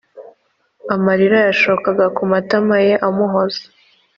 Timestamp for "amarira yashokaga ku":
0.93-2.23